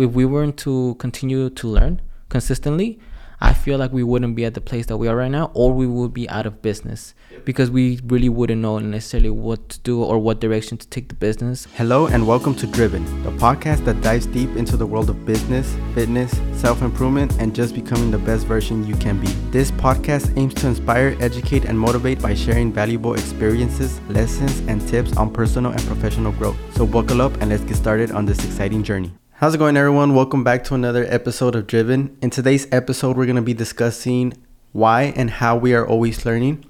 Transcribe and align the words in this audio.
if 0.00 0.12
we 0.12 0.24
weren't 0.24 0.56
to 0.58 0.94
continue 0.96 1.50
to 1.50 1.66
learn 1.66 2.02
consistently, 2.28 2.98
I 3.38 3.52
feel 3.52 3.78
like 3.78 3.92
we 3.92 4.02
wouldn't 4.02 4.34
be 4.34 4.46
at 4.46 4.54
the 4.54 4.62
place 4.62 4.86
that 4.86 4.96
we 4.96 5.08
are 5.08 5.16
right 5.16 5.30
now, 5.30 5.50
or 5.52 5.70
we 5.70 5.86
would 5.86 6.14
be 6.14 6.26
out 6.30 6.46
of 6.46 6.62
business 6.62 7.14
because 7.44 7.70
we 7.70 8.00
really 8.04 8.30
wouldn't 8.30 8.62
know 8.62 8.78
necessarily 8.78 9.28
what 9.28 9.68
to 9.68 9.80
do 9.80 10.02
or 10.02 10.18
what 10.18 10.40
direction 10.40 10.78
to 10.78 10.88
take 10.88 11.08
the 11.10 11.14
business. 11.14 11.66
Hello, 11.74 12.06
and 12.06 12.26
welcome 12.26 12.54
to 12.54 12.66
Driven, 12.66 13.04
the 13.24 13.30
podcast 13.32 13.84
that 13.84 14.00
dives 14.00 14.24
deep 14.24 14.56
into 14.56 14.78
the 14.78 14.86
world 14.86 15.10
of 15.10 15.26
business, 15.26 15.76
fitness, 15.94 16.32
self 16.58 16.80
improvement, 16.80 17.38
and 17.38 17.54
just 17.54 17.74
becoming 17.74 18.10
the 18.10 18.18
best 18.18 18.46
version 18.46 18.86
you 18.86 18.96
can 18.96 19.20
be. 19.20 19.26
This 19.50 19.70
podcast 19.70 20.34
aims 20.38 20.54
to 20.54 20.68
inspire, 20.68 21.14
educate, 21.20 21.66
and 21.66 21.78
motivate 21.78 22.22
by 22.22 22.32
sharing 22.32 22.72
valuable 22.72 23.12
experiences, 23.12 24.00
lessons, 24.08 24.60
and 24.60 24.80
tips 24.88 25.14
on 25.18 25.30
personal 25.30 25.72
and 25.72 25.82
professional 25.82 26.32
growth. 26.32 26.56
So, 26.74 26.86
buckle 26.86 27.20
up 27.20 27.34
and 27.42 27.50
let's 27.50 27.64
get 27.64 27.76
started 27.76 28.12
on 28.12 28.24
this 28.24 28.42
exciting 28.42 28.82
journey. 28.82 29.12
How's 29.38 29.54
it 29.54 29.58
going, 29.58 29.76
everyone? 29.76 30.14
Welcome 30.14 30.44
back 30.44 30.64
to 30.64 30.74
another 30.74 31.04
episode 31.10 31.54
of 31.54 31.66
Driven. 31.66 32.16
In 32.22 32.30
today's 32.30 32.66
episode, 32.72 33.18
we're 33.18 33.26
going 33.26 33.36
to 33.36 33.42
be 33.42 33.52
discussing 33.52 34.32
why 34.72 35.12
and 35.14 35.28
how 35.28 35.58
we 35.58 35.74
are 35.74 35.86
always 35.86 36.24
learning. 36.24 36.64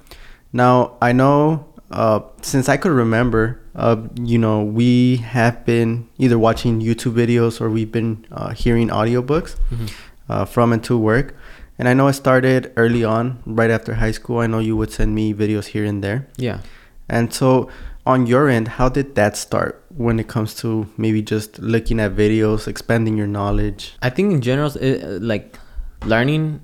Now, 0.53 0.97
I 1.01 1.13
know 1.13 1.73
uh, 1.93 2.23
since 2.43 2.69
I 2.69 2.77
could 2.77 2.91
remember, 2.91 3.63
uh, 3.77 4.09
you 4.21 4.37
know, 4.37 4.65
we 4.65 5.19
have 5.19 5.65
been 5.65 6.09
either 6.19 6.41
watching 6.41 6.81
YouTube 6.81 7.13
videos 7.13 7.61
or 7.61 7.71
we've 7.71 7.93
been 7.93 8.27
uh, 8.33 8.51
hearing 8.51 8.89
audiobooks 8.89 9.55
mm-hmm. 9.71 9.87
Uh, 10.29 10.45
from 10.45 10.73
and 10.73 10.83
to 10.83 10.99
work. 10.99 11.37
And 11.79 11.89
I 11.89 11.95
know 11.95 12.09
I 12.09 12.11
started 12.11 12.73
early 12.77 13.05
on, 13.05 13.41
right 13.47 13.71
after 13.71 13.95
high 13.95 14.11
school. 14.11 14.39
I 14.41 14.49
know 14.49 14.59
you 14.59 14.77
would 14.77 14.91
send 14.91 15.15
me 15.15 15.33
videos 15.33 15.67
here 15.67 15.85
and 15.85 16.03
there. 16.03 16.27
Yeah. 16.37 16.63
And 17.09 17.33
so, 17.33 17.71
on 18.07 18.27
your 18.27 18.49
end, 18.49 18.69
how 18.69 18.89
did 18.89 19.15
that 19.17 19.37
start? 19.37 19.83
when 19.97 20.21
it 20.21 20.29
comes 20.29 20.55
to 20.55 20.87
maybe 20.97 21.23
just 21.23 21.59
looking 21.59 21.99
at 21.99 22.13
videos, 22.13 22.69
expanding 22.69 23.17
your 23.17 23.27
knowledge? 23.27 23.95
I 24.03 24.11
think 24.11 24.33
in 24.33 24.41
general, 24.41 24.75
it, 24.77 25.23
like 25.23 25.59
learning 26.05 26.61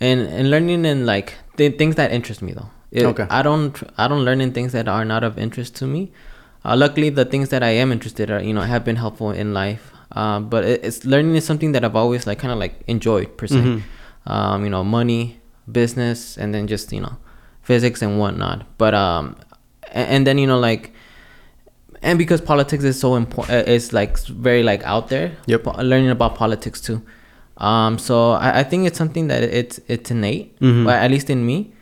and 0.00 0.20
and 0.20 0.50
learning 0.50 0.84
in 0.84 1.06
like 1.06 1.34
th- 1.56 1.76
things 1.76 1.96
that 1.96 2.12
interest 2.12 2.42
me 2.42 2.52
though. 2.52 2.70
It, 2.90 3.04
okay. 3.04 3.26
I 3.28 3.42
don't 3.42 3.80
I 3.98 4.08
don't 4.08 4.24
learn 4.24 4.40
in 4.40 4.52
things 4.52 4.72
that 4.72 4.88
are 4.88 5.04
not 5.04 5.22
of 5.22 5.38
interest 5.38 5.76
to 5.76 5.86
me. 5.86 6.12
Uh, 6.64 6.76
luckily, 6.76 7.10
the 7.10 7.24
things 7.24 7.50
that 7.50 7.62
I 7.62 7.70
am 7.70 7.92
interested 7.92 8.30
are 8.30 8.42
you 8.42 8.54
know 8.54 8.62
have 8.62 8.84
been 8.84 8.96
helpful 8.96 9.30
in 9.30 9.52
life. 9.52 9.92
Uh, 10.12 10.40
but 10.40 10.64
it, 10.64 10.80
it's 10.82 11.04
learning 11.04 11.36
is 11.36 11.44
something 11.44 11.72
that 11.72 11.84
I've 11.84 11.96
always 11.96 12.26
like 12.26 12.38
kind 12.38 12.52
of 12.52 12.58
like 12.58 12.80
enjoyed 12.86 13.36
per 13.36 13.46
se. 13.46 13.56
Mm-hmm. 13.56 14.32
Um, 14.32 14.64
you 14.64 14.70
know, 14.70 14.82
money, 14.82 15.40
business, 15.70 16.36
and 16.36 16.52
then 16.52 16.66
just 16.66 16.92
you 16.92 17.00
know, 17.00 17.16
physics 17.62 18.02
and 18.02 18.18
whatnot. 18.18 18.66
But 18.78 18.94
um, 18.94 19.36
and, 19.96 20.08
and 20.10 20.26
then 20.26 20.38
you 20.38 20.46
know 20.46 20.58
like 20.58 20.92
and 22.02 22.18
because 22.18 22.40
politics 22.40 22.84
is 22.84 22.98
so 22.98 23.16
important, 23.16 23.68
uh, 23.68 23.70
it's 23.70 23.92
like 23.92 24.18
very 24.26 24.62
like 24.62 24.82
out 24.84 25.08
there. 25.08 25.36
Yep. 25.46 25.66
Learning 25.78 26.10
about 26.10 26.34
politics 26.34 26.80
too. 26.80 27.02
Um, 27.56 27.98
so 27.98 28.32
I, 28.32 28.60
I 28.60 28.62
think 28.62 28.86
it's 28.86 28.98
something 28.98 29.28
that 29.28 29.42
it's 29.42 29.80
it's 29.88 30.10
innate, 30.10 30.58
mm-hmm. 30.60 30.88
at 30.88 31.10
least 31.10 31.30
in 31.30 31.44
me, 31.44 31.72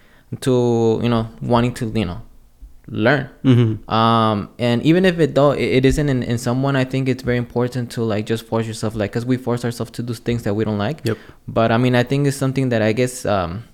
to 0.41 1.01
you 1.03 1.09
know 1.09 1.29
wanting 1.43 1.75
to 1.75 1.87
you 1.95 2.05
know 2.05 2.23
learn. 2.87 3.29
Mm-hmm. 3.45 3.91
Um, 3.91 4.51
and 4.59 4.83
even 4.83 5.05
if 5.05 5.19
it 5.19 5.35
though 5.35 5.51
it 5.51 5.85
isn't 5.85 6.09
in, 6.09 6.23
in 6.23 6.39
someone, 6.39 6.77
I 6.77 6.85
think 6.85 7.09
it's 7.09 7.23
very 7.23 7.39
important 7.39 7.91
to 7.93 8.03
like 8.03 8.27
just 8.27 8.47
force 8.47 8.67
yourself 8.67 8.95
like 8.95 9.11
because 9.11 9.27
we 9.27 9.37
force 9.37 9.65
ourselves 9.65 9.91
to 9.93 10.03
do 10.03 10.15
things 10.15 10.45
that 10.45 10.55
we 10.55 10.65
don't 10.65 10.79
like. 10.79 11.01
Yep. 11.05 11.19
But 11.49 11.73
I 11.73 11.79
mean, 11.79 11.95
I 11.95 12.05
think 12.05 12.27
it's 12.27 12.37
something 12.37 12.69
that 12.69 12.83
I 12.83 12.93
guess 12.93 13.27
um, 13.27 13.65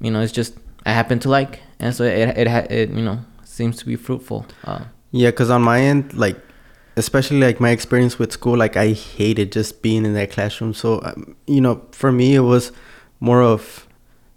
you 0.00 0.10
know, 0.10 0.20
it's 0.22 0.32
just 0.32 0.54
I 0.86 0.92
happen 0.92 1.18
to 1.20 1.28
like, 1.28 1.60
and 1.78 1.94
so 1.94 2.04
it 2.04 2.36
it, 2.38 2.46
it, 2.46 2.70
it 2.70 2.90
you 2.90 3.04
know 3.04 3.20
seems 3.58 3.76
to 3.78 3.84
be 3.84 3.96
fruitful. 3.96 4.46
Uh, 4.64 4.84
yeah, 5.10 5.30
because 5.30 5.50
on 5.50 5.62
my 5.62 5.80
end, 5.80 6.14
like, 6.14 6.38
especially 6.96 7.40
like 7.40 7.60
my 7.60 7.70
experience 7.70 8.18
with 8.18 8.32
school, 8.32 8.56
like, 8.56 8.76
I 8.76 8.88
hated 8.92 9.52
just 9.52 9.82
being 9.82 10.06
in 10.06 10.14
that 10.14 10.30
classroom. 10.30 10.72
So, 10.72 11.02
um, 11.02 11.36
you 11.46 11.60
know, 11.60 11.82
for 11.92 12.10
me, 12.10 12.34
it 12.34 12.46
was 12.54 12.72
more 13.20 13.42
of 13.42 13.86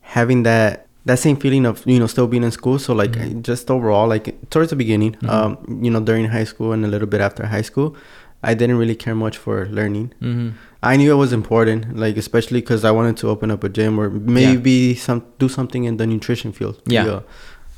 having 0.01 0.43
that 0.43 0.87
that 1.05 1.17
same 1.17 1.35
feeling 1.35 1.65
of 1.65 1.83
you 1.85 1.99
know 1.99 2.07
still 2.07 2.27
being 2.27 2.43
in 2.43 2.51
school 2.51 2.77
so 2.77 2.93
like 2.93 3.11
mm-hmm. 3.11 3.41
just 3.41 3.71
overall 3.71 4.07
like 4.07 4.25
towards 4.49 4.69
the 4.69 4.75
beginning 4.75 5.13
mm-hmm. 5.13 5.29
um 5.29 5.79
you 5.83 5.89
know 5.89 5.99
during 5.99 6.25
high 6.25 6.43
school 6.43 6.73
and 6.73 6.85
a 6.85 6.87
little 6.87 7.07
bit 7.07 7.21
after 7.21 7.47
high 7.47 7.61
school 7.61 7.95
i 8.43 8.53
didn't 8.53 8.77
really 8.77 8.95
care 8.95 9.15
much 9.15 9.37
for 9.37 9.65
learning 9.67 10.13
mm-hmm. 10.21 10.49
i 10.83 10.95
knew 10.97 11.11
it 11.11 11.15
was 11.15 11.33
important 11.33 11.95
like 11.97 12.17
especially 12.17 12.61
because 12.61 12.85
i 12.85 12.91
wanted 12.91 13.17
to 13.17 13.29
open 13.29 13.49
up 13.49 13.63
a 13.63 13.69
gym 13.69 13.99
or 13.99 14.09
maybe 14.09 14.71
yeah. 14.71 14.99
some 14.99 15.25
do 15.39 15.49
something 15.49 15.85
in 15.85 15.97
the 15.97 16.05
nutrition 16.05 16.51
field 16.51 16.79
yeah 16.85 17.07
a, 17.07 17.23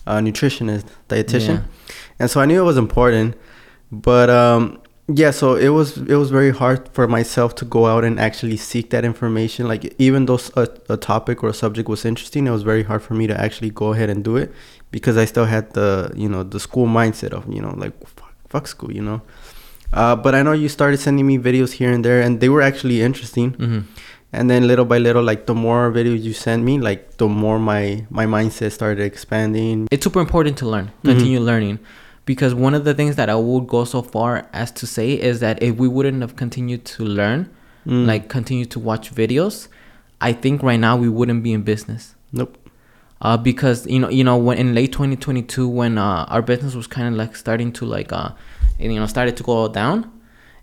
a 0.06 0.16
nutritionist 0.16 0.86
dietitian 1.10 1.58
yeah 1.58 1.84
and 2.20 2.30
so 2.30 2.40
I 2.40 2.46
knew 2.46 2.60
it 2.62 2.66
was 2.66 2.78
important, 2.78 3.36
but 3.92 4.30
um, 4.30 4.80
yeah, 5.08 5.32
so 5.32 5.56
it 5.56 5.70
was 5.70 5.98
it 5.98 6.16
was 6.16 6.32
very 6.32 6.52
hard 6.52 6.88
for 6.94 7.08
myself 7.08 7.56
to 7.56 7.66
go 7.66 7.88
out 7.88 8.04
and 8.04 8.20
actually 8.20 8.58
seek 8.58 8.92
that 8.92 9.04
information. 9.04 9.68
Like 9.68 9.94
even 9.98 10.26
though 10.26 10.40
a, 10.56 10.68
a 10.90 10.98
topic 10.98 11.44
or 11.44 11.50
a 11.50 11.54
subject 11.54 11.90
was 11.90 12.06
interesting, 12.06 12.48
it 12.48 12.52
was 12.52 12.64
very 12.64 12.84
hard 12.84 13.02
for 13.02 13.14
me 13.14 13.28
to 13.28 13.40
actually 13.40 13.72
go 13.72 13.94
ahead 13.94 14.10
and 14.10 14.24
do 14.24 14.38
it 14.38 14.54
because 14.92 15.18
I 15.18 15.26
still 15.26 15.46
had 15.46 15.74
the 15.74 16.12
you 16.16 16.30
know 16.30 16.44
the 16.44 16.60
school 16.60 16.88
mindset 16.88 17.32
of 17.32 17.52
you 17.54 17.62
know 17.62 17.74
like 17.76 17.94
fuck, 18.08 18.34
fuck 18.48 18.68
school, 18.68 18.92
you 18.92 19.02
know. 19.02 19.22
Uh, 19.92 20.16
but 20.16 20.34
I 20.34 20.42
know 20.42 20.54
you 20.54 20.70
started 20.70 21.00
sending 21.00 21.28
me 21.28 21.38
videos 21.38 21.74
here 21.74 21.92
and 21.92 22.04
there, 22.04 22.22
and 22.22 22.40
they 22.40 22.50
were 22.50 22.62
actually 22.62 23.02
interesting. 23.02 23.52
Mm-hmm. 23.52 23.80
And 24.34 24.50
then 24.50 24.68
little 24.68 24.86
by 24.86 24.98
little, 24.98 25.24
like 25.24 25.46
the 25.46 25.54
more 25.54 25.92
videos 25.92 26.24
you 26.24 26.34
send 26.34 26.66
me, 26.66 26.80
like 26.80 27.18
the 27.18 27.28
more 27.28 27.60
my 27.60 28.06
my 28.10 28.26
mindset 28.26 28.72
started 28.72 29.04
expanding. 29.04 29.88
It's 29.92 30.04
super 30.04 30.20
important 30.20 30.58
to 30.58 30.68
learn, 30.68 30.92
continue 31.04 31.38
mm-hmm. 31.38 31.46
learning 31.46 31.80
because 32.26 32.54
one 32.54 32.74
of 32.74 32.86
the 32.86 32.94
things 32.94 33.16
that 33.16 33.30
I 33.30 33.36
would 33.36 33.68
go 33.68 33.86
so 33.86 34.02
far 34.02 34.48
as 34.54 34.72
to 34.72 34.88
say 34.88 35.14
is 35.14 35.40
that 35.42 35.62
if 35.62 35.76
we 35.76 35.88
wouldn't 35.88 36.22
have 36.22 36.36
continued 36.36 36.86
to 36.86 37.04
learn, 37.04 37.50
mm. 37.86 38.06
like 38.06 38.30
continue 38.30 38.66
to 38.66 38.80
watch 38.80 39.14
videos, 39.14 39.68
I 40.22 40.34
think 40.34 40.64
right 40.64 40.80
now 40.80 40.96
we 40.96 41.10
wouldn't 41.10 41.44
be 41.44 41.54
in 41.54 41.64
business. 41.64 42.16
Nope. 42.32 42.58
Uh, 43.22 43.38
because 43.38 43.88
you 43.88 44.00
know, 44.00 44.10
you 44.10 44.24
know, 44.24 44.38
when 44.38 44.58
in 44.58 44.74
late 44.74 44.92
2022, 44.92 45.68
when 45.68 45.98
uh, 45.98 46.26
our 46.30 46.42
business 46.42 46.76
was 46.76 46.88
kind 46.88 47.08
of 47.08 47.14
like 47.14 47.36
starting 47.36 47.72
to 47.74 47.86
like, 47.86 48.12
uh, 48.12 48.30
you 48.80 49.00
know, 49.00 49.06
started 49.06 49.38
to 49.38 49.44
go 49.44 49.68
down, 49.68 50.12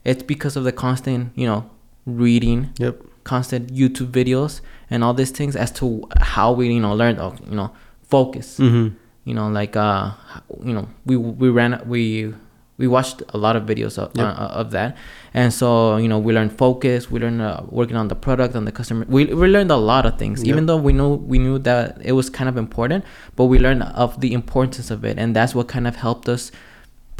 it's 0.04 0.22
because 0.22 0.56
of 0.56 0.64
the 0.64 0.72
constant, 0.72 1.32
you 1.34 1.46
know, 1.46 1.70
reading, 2.06 2.72
yep, 2.78 3.00
constant 3.24 3.72
YouTube 3.72 4.10
videos 4.10 4.60
and 4.90 5.04
all 5.04 5.14
these 5.14 5.30
things 5.30 5.56
as 5.56 5.70
to 5.72 6.08
how 6.20 6.52
we, 6.52 6.72
you 6.72 6.80
know, 6.80 6.94
learn, 6.94 7.16
you 7.48 7.56
know, 7.56 7.72
focus. 8.02 8.58
Mm-hmm 8.58 8.96
you 9.24 9.34
know 9.34 9.48
like 9.48 9.76
uh 9.76 10.10
you 10.64 10.72
know 10.72 10.88
we 11.04 11.16
we 11.16 11.48
ran 11.48 11.80
we 11.86 12.34
we 12.78 12.88
watched 12.88 13.22
a 13.28 13.36
lot 13.36 13.56
of 13.56 13.64
videos 13.64 13.98
of, 13.98 14.10
yep. 14.16 14.26
uh, 14.26 14.60
of 14.60 14.70
that 14.70 14.96
and 15.34 15.52
so 15.52 15.98
you 15.98 16.08
know 16.08 16.18
we 16.18 16.32
learned 16.32 16.56
focus 16.56 17.10
we 17.10 17.20
learned 17.20 17.42
uh, 17.42 17.60
working 17.68 17.96
on 17.96 18.08
the 18.08 18.14
product 18.14 18.56
on 18.56 18.64
the 18.64 18.72
customer 18.72 19.04
we, 19.08 19.26
we 19.26 19.48
learned 19.48 19.70
a 19.70 19.76
lot 19.76 20.06
of 20.06 20.18
things 20.18 20.42
yep. 20.42 20.48
even 20.48 20.66
though 20.66 20.78
we 20.78 20.92
knew 20.92 21.14
we 21.14 21.38
knew 21.38 21.58
that 21.58 21.98
it 22.02 22.12
was 22.12 22.30
kind 22.30 22.48
of 22.48 22.56
important 22.56 23.04
but 23.36 23.44
we 23.44 23.58
learned 23.58 23.82
of 23.82 24.20
the 24.22 24.32
importance 24.32 24.90
of 24.90 25.04
it 25.04 25.18
and 25.18 25.36
that's 25.36 25.54
what 25.54 25.68
kind 25.68 25.86
of 25.86 25.96
helped 25.96 26.28
us 26.28 26.50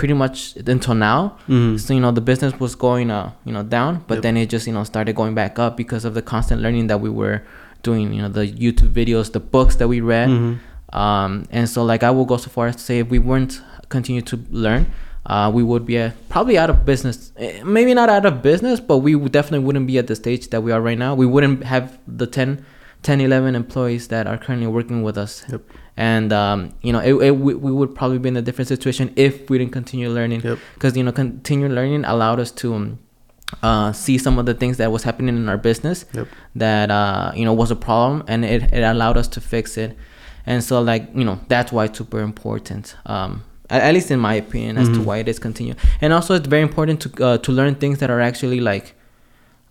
pretty 0.00 0.15
much 0.15 0.56
until 0.56 0.94
now 0.94 1.37
mm-hmm. 1.47 1.77
so 1.77 1.93
you 1.97 2.00
know 2.05 2.12
the 2.19 2.27
business 2.31 2.53
was 2.59 2.75
going 2.75 3.11
uh 3.11 3.31
you 3.44 3.53
know 3.53 3.62
down 3.62 4.03
but 4.09 4.15
yep. 4.16 4.22
then 4.22 4.37
it 4.37 4.49
just 4.55 4.66
you 4.66 4.72
know 4.72 4.84
started 4.84 5.15
going 5.15 5.34
back 5.34 5.59
up 5.59 5.77
because 5.77 6.06
of 6.09 6.12
the 6.15 6.22
constant 6.22 6.62
learning 6.65 6.87
that 6.87 7.00
we 7.05 7.11
were 7.11 7.43
doing 7.83 8.12
you 8.15 8.22
know 8.22 8.28
the 8.28 8.47
youtube 8.65 8.93
videos 9.00 9.33
the 9.33 9.44
books 9.56 9.77
that 9.77 9.88
we 9.88 10.00
read 10.00 10.28
mm-hmm 10.28 10.55
um, 10.93 11.47
and 11.50 11.69
so 11.69 11.83
like 11.83 12.03
I 12.03 12.11
will 12.11 12.25
go 12.25 12.37
so 12.37 12.50
far 12.50 12.66
as 12.69 12.77
to 12.77 12.83
say 12.83 12.99
if 12.99 13.09
we 13.09 13.19
weren't 13.19 13.62
continue 13.88 14.22
to 14.22 14.41
learn, 14.50 14.93
uh, 15.27 15.50
we 15.53 15.62
would 15.62 15.87
be 15.87 15.99
uh, 15.99 16.11
probably 16.28 16.59
out 16.59 16.71
of 16.71 16.84
business. 16.84 17.32
Eh, 17.37 17.62
maybe 17.62 17.94
not 17.94 18.09
out 18.09 18.27
of 18.27 18.43
business, 18.43 18.81
but 18.81 18.99
we 18.99 19.17
definitely 19.28 19.65
wouldn't 19.65 19.87
be 19.87 19.99
at 19.99 20.06
the 20.06 20.17
stage 20.17 20.49
that 20.50 20.62
we 20.62 20.72
are 20.72 20.81
right 20.81 20.99
now. 20.99 21.15
We 21.15 21.27
wouldn't 21.27 21.65
have 21.65 21.99
the 22.06 22.27
10, 22.27 22.65
10 23.03 23.21
11 23.21 23.55
employees 23.55 24.09
that 24.09 24.27
are 24.27 24.37
currently 24.37 24.66
working 24.66 25.03
with 25.03 25.16
us. 25.16 25.44
Yep. 25.50 25.62
And 25.97 26.33
um, 26.33 26.75
you 26.83 26.93
know, 26.93 27.00
it, 27.00 27.15
it, 27.15 27.31
we, 27.33 27.55
we 27.55 27.72
would 27.72 27.94
probably 27.94 28.19
be 28.19 28.28
in 28.28 28.37
a 28.37 28.43
different 28.43 28.69
situation 28.69 29.12
if 29.16 29.49
we 29.50 29.59
didn't 29.59 29.72
continue 29.72 30.11
learning. 30.11 30.41
Because 30.41 30.93
yep. 30.93 30.97
you 30.97 31.03
know, 31.05 31.12
continue 31.12 31.69
learning 31.69 32.05
allowed 32.05 32.41
us 32.41 32.50
to. 32.53 32.75
Um, 32.75 32.99
uh, 33.65 33.93
see 33.93 34.16
some 34.16 34.38
of 34.38 34.47
the 34.47 34.55
things 34.55 34.77
that 34.77 34.93
was 34.93 35.03
happening 35.03 35.37
in 35.37 35.49
our 35.49 35.56
business 35.56 36.05
yep. 36.14 36.29
that 36.55 36.88
uh, 36.88 37.32
you 37.35 37.44
know 37.44 37.52
was 37.52 37.73
a 37.73 37.76
problem 37.76 38.23
and 38.29 38.44
it, 38.44 38.62
it 38.73 38.82
allowed 38.82 39.17
us 39.17 39.26
to 39.26 39.41
fix 39.41 39.76
it 39.76 39.97
and 40.47 40.62
so 40.62 40.81
like 40.81 41.08
you 41.17 41.25
know 41.25 41.41
that's 41.49 41.73
why 41.73 41.87
it's 41.87 41.99
super 41.99 42.20
important 42.20 42.94
um 43.06 43.43
at, 43.69 43.82
at 43.82 43.93
least 43.93 44.11
in 44.12 44.20
my 44.20 44.35
opinion 44.35 44.79
as 44.79 44.88
mm-hmm. 44.88 45.00
to 45.00 45.05
why 45.05 45.19
it 45.19 45.26
is 45.26 45.41
continue 45.41 45.75
and 46.00 46.12
also 46.12 46.35
it's 46.35 46.47
very 46.47 46.62
important 46.62 47.00
to 47.00 47.25
uh, 47.25 47.38
to 47.38 47.50
learn 47.50 47.75
things 47.75 47.99
that 47.99 48.08
are 48.08 48.20
actually 48.20 48.61
like 48.61 48.94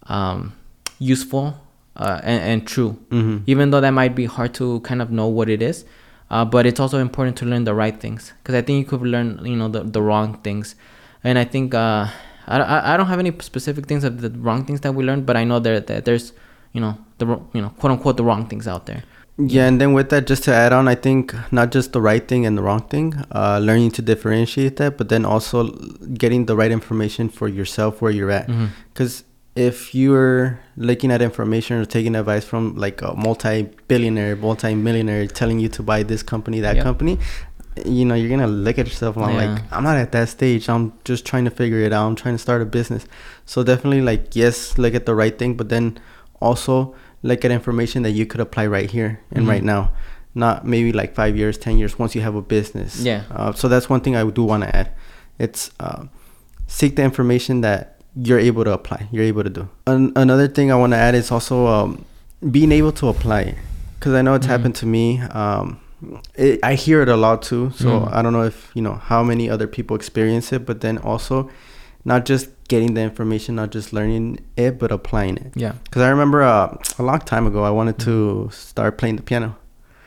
um 0.08 0.54
useful 1.00 1.58
uh, 2.00 2.20
and, 2.24 2.42
and 2.44 2.68
true 2.68 2.98
mm-hmm. 3.10 3.38
even 3.46 3.70
though 3.70 3.82
that 3.82 3.92
might 3.92 4.16
be 4.16 4.26
hard 4.26 4.54
to 4.54 4.80
kind 4.82 5.02
of 5.02 5.12
know 5.12 5.28
what 5.28 5.50
it 5.50 5.62
is 5.62 5.86
uh, 6.32 6.46
but 6.46 6.66
it's 6.66 6.80
also 6.80 6.98
important 6.98 7.38
to 7.38 7.46
learn 7.46 7.64
the 7.66 7.74
right 7.74 8.00
things 8.00 8.34
because 8.42 8.56
i 8.56 8.62
think 8.62 8.80
you 8.80 8.86
could 8.86 9.06
learn 9.06 9.40
you 9.46 9.56
know 9.56 9.68
the, 9.68 9.84
the 9.84 10.02
wrong 10.02 10.38
things 10.40 10.76
and 11.24 11.38
i 11.38 11.44
think 11.44 11.74
uh, 11.74 12.08
I, 12.48 12.94
I 12.94 12.98
don't 12.98 13.08
have 13.08 13.20
any 13.20 13.32
specific 13.40 13.86
things 13.86 14.04
of 14.04 14.22
the 14.22 14.32
wrong 14.32 14.66
things 14.66 14.82
that 14.82 14.94
we 14.94 15.04
learned 15.04 15.26
but 15.26 15.38
i 15.38 15.44
know 15.44 15.60
there 15.60 15.80
that 15.80 16.06
there's 16.06 16.34
you 16.74 16.82
know 16.82 16.98
the 17.18 17.26
you 17.54 17.62
know 17.62 17.70
quote 17.80 17.92
unquote 17.92 18.18
the 18.18 18.24
wrong 18.24 18.48
things 18.48 18.68
out 18.68 18.86
there 18.86 19.04
yeah, 19.40 19.68
and 19.68 19.80
then 19.80 19.94
with 19.94 20.10
that, 20.10 20.28
just 20.28 20.44
to 20.44 20.54
add 20.54 20.74
on, 20.74 20.90
I 20.90 20.96
think 20.96 21.34
not 21.50 21.72
just 21.72 21.94
the 21.94 22.02
right 22.02 22.28
thing 22.28 22.46
and 22.46 22.58
the 22.58 22.62
wrong 22.62 22.82
thing, 22.82 23.24
uh, 23.32 23.60
learning 23.60 23.92
to 23.92 24.02
differentiate 24.02 24.76
that, 24.78 24.98
but 24.98 25.08
then 25.08 25.24
also 25.24 25.70
getting 26.14 26.46
the 26.46 26.58
right 26.58 26.72
information 26.72 27.30
for 27.30 27.48
yourself 27.48 28.02
where 28.02 28.12
you're 28.12 28.32
at. 28.32 28.48
Because 28.48 29.22
mm-hmm. 29.22 29.29
If 29.56 29.94
you're 29.96 30.60
looking 30.78 31.12
at 31.12 31.22
information 31.22 31.78
or 31.78 31.86
taking 31.86 32.16
advice 32.16 32.46
from 32.46 32.76
like 32.76 33.02
a 33.02 33.14
multi-billionaire, 33.16 34.36
multi-millionaire 34.36 35.28
telling 35.28 35.60
you 35.60 35.70
to 35.70 35.84
buy 35.84 36.04
this 36.04 36.24
company, 36.24 36.60
that 36.62 36.76
Yep. 36.78 36.84
company, 36.84 37.20
you 37.86 38.06
know, 38.06 38.16
you're 38.16 38.30
gonna 38.30 38.48
look 38.48 38.78
at 38.78 38.86
yourself 38.88 39.16
and 39.18 39.26
I'm 39.26 39.36
Yeah. 39.36 39.54
like, 39.54 39.64
I'm 39.72 39.84
not 39.84 39.98
at 39.98 40.12
that 40.12 40.30
stage. 40.30 40.70
I'm 40.70 40.94
just 41.04 41.26
trying 41.26 41.46
to 41.46 41.52
figure 41.52 41.80
it 41.80 41.92
out. 41.94 42.08
I'm 42.08 42.16
trying 42.16 42.36
to 42.36 42.40
start 42.40 42.62
a 42.62 42.66
business. 42.66 43.06
So 43.46 43.64
definitely, 43.64 44.02
like, 44.02 44.36
yes, 44.36 44.78
look 44.78 44.94
at 44.96 45.06
the 45.06 45.16
right 45.16 45.38
thing, 45.38 45.56
but 45.56 45.70
then 45.70 45.98
also 46.42 46.94
look 47.24 47.44
at 47.44 47.52
information 47.52 48.04
that 48.04 48.12
you 48.12 48.26
could 48.26 48.40
apply 48.40 48.66
right 48.68 48.90
here 48.90 49.20
and 49.32 49.46
Mhm. 49.46 49.50
right 49.50 49.64
now. 49.64 49.92
Not 50.36 50.66
maybe 50.66 50.92
like 50.94 51.16
five 51.16 51.36
years, 51.36 51.58
ten 51.58 51.78
years 51.78 51.98
once 52.00 52.16
you 52.16 52.22
have 52.22 52.36
a 52.36 52.42
business. 52.42 53.02
Yeah. 53.02 53.24
Uh, 53.34 53.52
so 53.52 53.68
that's 53.68 53.90
one 53.90 54.00
thing 54.02 54.16
I 54.16 54.24
do 54.30 54.44
want 54.44 54.64
to 54.64 54.74
add. 54.76 54.92
It's 55.40 55.72
uh, 55.80 56.04
seek 56.68 56.96
the 56.96 57.02
information 57.04 57.62
that 57.62 57.99
you're 58.24 58.40
able 58.40 58.64
to 58.64 58.72
apply. 58.74 59.08
You're 59.12 59.24
able 59.26 59.44
to 59.44 59.50
do. 59.50 59.68
An- 59.88 60.12
another 60.16 60.48
thing 60.48 60.72
I 60.72 60.76
want 60.76 60.94
to 60.94 60.98
add 60.98 61.16
is 61.16 61.32
also 61.32 61.68
um, 61.68 62.06
being 62.52 62.72
able 62.72 62.92
to 62.94 63.08
apply, 63.10 63.56
because 63.96 64.14
I 64.14 64.22
know 64.22 64.34
it's 64.36 64.46
Mhm. 64.48 64.50
happened 64.50 64.76
to 64.76 64.86
me. 64.86 65.20
Um, 65.32 65.80
it, 66.36 66.60
I 66.64 66.74
hear 66.76 67.02
it 67.02 67.10
a 67.10 67.18
lot 67.18 67.42
too. 67.42 67.72
So 67.76 67.88
Mhm. 67.88 68.14
I 68.14 68.22
don't 68.22 68.34
know 68.34 68.44
if 68.44 68.72
you 68.74 68.82
know 68.82 68.96
how 68.96 69.24
many 69.24 69.50
other 69.50 69.68
people 69.68 69.96
experience 69.96 70.52
it, 70.56 70.66
but 70.66 70.82
then 70.82 70.98
also 71.00 71.50
not 72.06 72.26
just 72.26 72.50
getting 72.70 72.94
the 72.94 73.02
information, 73.02 73.56
not 73.56 73.72
just 73.72 73.92
learning 73.94 74.40
it, 74.56 74.80
but 74.80 74.92
applying 74.92 75.36
it. 75.38 75.52
Yeah. 75.56 75.74
Because 75.84 76.02
I 76.02 76.10
remember 76.10 76.42
uh, 76.42 76.76
a 76.98 77.04
long 77.04 77.20
time 77.20 77.46
ago, 77.48 77.64
I 77.64 77.70
wanted 77.72 77.98
to 78.00 78.50
start 78.54 78.98
playing 78.98 79.18
the 79.18 79.24
piano 79.24 79.56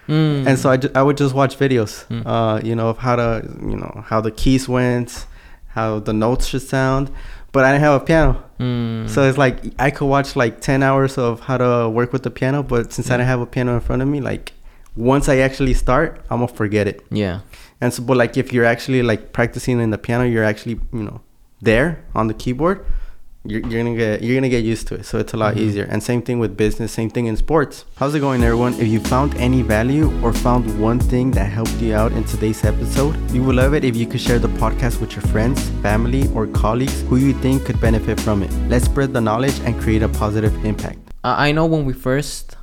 Mm. 0.08 0.46
and 0.48 0.58
so 0.58 0.68
I, 0.68 0.76
ju- 0.78 0.90
I 0.96 1.02
would 1.02 1.16
just 1.16 1.32
watch 1.32 1.56
videos 1.56 2.04
Mm. 2.10 2.22
uh 2.26 2.60
you 2.68 2.74
know 2.74 2.88
of 2.88 2.98
how 2.98 3.14
to 3.14 3.28
you 3.70 3.76
know 3.76 4.02
how 4.08 4.20
the 4.20 4.32
keys 4.32 4.68
went 4.68 5.26
how 5.76 6.00
the 6.00 6.12
notes 6.12 6.44
should 6.48 6.62
sound 6.76 7.08
but 7.52 7.64
i 7.64 7.72
didn't 7.72 7.82
have 7.84 8.00
a 8.02 8.04
piano 8.04 8.42
Mm. 8.58 9.08
so 9.10 9.28
it's 9.28 9.36
like 9.38 9.56
i 9.80 9.90
could 9.90 10.06
watch 10.06 10.36
like 10.36 10.60
10 10.60 10.82
hours 10.84 11.18
of 11.18 11.40
how 11.40 11.56
to 11.58 11.88
work 11.88 12.12
with 12.12 12.22
the 12.22 12.30
piano 12.30 12.62
but 12.62 12.92
since 12.92 13.08
i 13.10 13.14
Yeah. 13.14 13.16
didn't 13.18 13.28
have 13.28 13.40
a 13.40 13.46
piano 13.46 13.74
in 13.74 13.80
front 13.80 14.02
of 14.02 14.08
me 14.08 14.20
like 14.20 14.52
once 14.94 15.28
i 15.28 15.38
actually 15.38 15.74
start 15.74 16.20
i'm 16.30 16.38
gonna 16.40 16.46
forget 16.62 16.86
it 16.86 17.04
yeah. 17.10 17.40
and 17.80 17.92
so 17.92 18.02
but 18.04 18.16
like 18.16 18.36
if 18.36 18.52
you're 18.52 18.64
actually 18.74 19.02
like 19.02 19.32
practicing 19.32 19.80
in 19.80 19.90
the 19.90 19.98
piano 19.98 20.24
you're 20.24 20.44
actually 20.44 20.78
you 20.92 21.02
know 21.02 21.20
there 21.60 22.04
on 22.14 22.28
the 22.28 22.34
keyboard 22.34 22.84
you're, 23.44 23.60
you're 23.68 23.82
gonna 23.82 23.96
get 23.96 24.22
you're 24.22 24.36
gonna 24.36 24.48
get 24.48 24.62
used 24.64 24.86
to 24.88 24.94
it 24.94 25.04
so 25.04 25.18
it's 25.18 25.32
a 25.32 25.36
lot 25.36 25.54
Mhm. 25.54 25.60
easier 25.64 25.84
and 25.90 26.00
same 26.02 26.22
thing 26.22 26.38
with 26.38 26.56
business 26.56 26.92
same 26.92 27.10
thing 27.10 27.26
in 27.26 27.36
sports 27.36 27.84
how's 27.96 28.14
it 28.14 28.20
going 28.20 28.42
everyone 28.44 28.74
if 28.74 28.86
you 28.86 29.00
found 29.00 29.34
any 29.36 29.62
value 29.62 30.06
or 30.22 30.32
found 30.32 30.62
one 30.80 31.00
thing 31.00 31.32
that 31.32 31.46
helped 31.58 31.76
you 31.80 31.92
out 31.94 32.12
in 32.12 32.22
today's 32.24 32.64
episode 32.64 33.14
we 33.32 33.40
would 33.40 33.56
love 33.56 33.74
it 33.74 33.84
if 33.84 33.96
you 33.96 34.06
could 34.06 34.20
share 34.20 34.38
the 34.38 34.52
podcast 34.62 35.00
with 35.00 35.12
your 35.16 35.26
friends 35.32 35.58
family 35.82 36.28
or 36.34 36.46
colleagues 36.46 37.02
who 37.08 37.16
you 37.16 37.32
think 37.44 37.64
could 37.64 37.80
benefit 37.80 38.18
from 38.20 38.42
it 38.44 38.50
let's 38.68 38.84
spread 38.84 39.12
the 39.12 39.20
knowledge 39.20 39.58
and 39.66 39.80
create 39.80 40.02
a 40.02 40.08
positive 40.08 40.54
impact 40.64 40.98
I 41.24 41.48
I 41.48 41.52
know 41.52 41.66
when 41.66 41.84
we 41.84 41.92
first, 41.92 42.56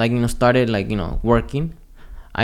like 0.00 0.10
you 0.12 0.18
know, 0.18 0.26
started 0.26 0.68
like 0.68 0.90
you 0.90 0.96
know 0.96 1.18
working. 1.22 1.74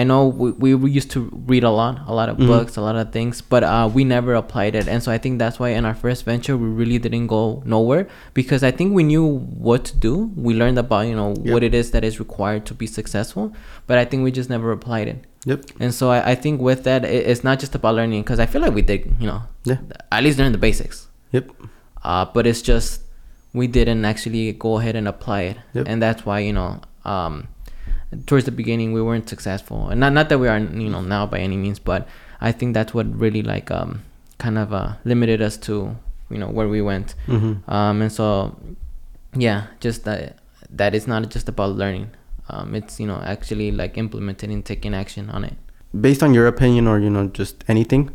I 0.01 0.03
know 0.11 0.21
we, 0.65 0.75
we 0.75 0.91
used 0.91 1.11
to 1.17 1.21
read 1.53 1.63
a 1.63 1.71
lot, 1.71 1.95
a 2.13 2.15
lot 2.21 2.29
of 2.33 2.37
Mhm. 2.37 2.47
books, 2.53 2.77
a 2.77 2.81
lot 2.89 2.97
of 3.03 3.13
things, 3.17 3.41
but 3.53 3.63
uh, 3.63 3.87
we 3.97 4.03
never 4.05 4.33
applied 4.43 4.75
it, 4.81 4.89
and 4.93 5.01
so 5.05 5.13
I 5.17 5.19
think 5.19 5.39
that's 5.43 5.59
why 5.63 5.69
in 5.79 5.85
our 5.89 5.95
first 6.05 6.25
venture 6.31 6.57
we 6.57 6.69
really 6.81 6.99
didn't 6.99 7.29
go 7.29 7.63
nowhere 7.65 8.05
because 8.41 8.63
I 8.71 8.73
think 8.79 8.89
we 8.99 9.05
knew 9.13 9.27
what 9.69 9.85
to 9.91 9.95
do. 10.09 10.15
We 10.49 10.53
learned 10.63 10.79
about 10.85 11.07
you 11.11 11.17
know 11.21 11.31
Yep. 11.45 11.53
what 11.55 11.63
it 11.69 11.75
is 11.81 11.93
that 11.95 12.03
is 12.11 12.19
required 12.25 12.63
to 12.71 12.75
be 12.83 12.87
successful, 12.99 13.53
but 13.87 13.97
I 14.03 14.05
think 14.05 14.25
we 14.27 14.33
just 14.41 14.51
never 14.57 14.73
applied 14.79 15.09
it. 15.15 15.19
yep 15.47 15.61
And 15.79 15.93
so 15.95 16.05
I, 16.17 16.19
I 16.33 16.35
think 16.43 16.61
with 16.69 16.81
that, 16.89 17.05
it, 17.05 17.23
it's 17.31 17.45
not 17.49 17.57
just 17.63 17.75
about 17.79 17.95
learning 18.01 18.23
because 18.25 18.41
I 18.41 18.47
feel 18.53 18.63
like 18.67 18.75
we 18.81 18.85
did, 18.93 19.01
you 19.21 19.29
know, 19.31 19.41
yeah 19.71 19.79
at 20.11 20.21
least 20.25 20.39
learn 20.41 20.53
the 20.59 20.63
basics 20.69 21.07
yep 21.37 21.45
uh, 22.09 22.25
but 22.35 22.47
it's 22.51 22.63
just 22.73 23.03
we 23.61 23.67
didn't 23.79 24.05
actually 24.13 24.45
go 24.67 24.71
ahead 24.81 24.97
and 25.01 25.07
apply 25.15 25.41
it 25.51 25.57
Yep. 25.77 25.85
and 25.91 25.97
that's 26.05 26.23
why 26.29 26.39
you 26.49 26.53
know 26.59 26.81
um, 27.15 27.35
towards 28.27 28.45
the 28.45 28.53
beginning 28.53 28.93
we 28.93 29.03
weren't 29.03 29.29
successful. 29.29 29.89
And 29.89 30.01
not, 30.01 30.13
not 30.13 30.29
that 30.29 30.39
we 30.39 30.49
are 30.49 30.59
you 30.59 30.89
know 30.89 31.01
now 31.01 31.27
by 31.27 31.39
any 31.39 31.57
means 31.57 31.79
but 31.79 32.07
i 32.41 32.53
think 32.53 32.75
that's 32.75 32.93
what 32.93 33.07
really 33.19 33.43
like 33.43 33.71
um, 33.71 34.03
kind 34.39 34.59
of 34.59 34.73
uh, 34.73 34.95
limited 35.05 35.41
us 35.41 35.57
to 35.57 35.97
you 36.31 36.39
know 36.39 36.49
where 36.49 36.69
we 36.69 36.83
went. 36.83 37.15
Mm-hmm. 37.27 37.71
um, 37.71 38.03
and 38.03 38.13
so 38.13 38.57
yeah 39.37 39.67
just 39.81 40.05
that 40.05 40.39
that 40.71 40.95
it's 40.95 41.07
not 41.07 41.29
just 41.31 41.49
about 41.49 41.77
learning. 41.77 42.11
Um, 42.49 42.75
it's 42.75 43.01
you 43.01 43.07
know 43.07 43.21
actually 43.25 43.71
like 43.71 43.97
implementing 43.97 44.53
and 44.53 44.65
taking 44.65 44.95
action 44.95 45.31
on 45.31 45.45
it. 45.45 45.57
Based 45.99 46.23
on 46.23 46.35
your 46.35 46.47
opinion 46.47 46.87
or 46.87 46.99
you 46.99 47.11
know 47.11 47.29
just 47.29 47.65
anything 47.69 48.11